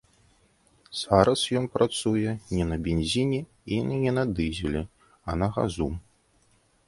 Зараз 0.99 1.41
ён 1.59 1.65
працуе 1.75 2.29
не 2.55 2.65
на 2.71 2.77
бензіне 2.87 3.41
і 3.77 3.79
не 3.89 4.11
на 4.17 4.23
дызелі, 4.39 4.83
а 5.29 5.39
на 5.43 5.47
газу. 5.59 5.87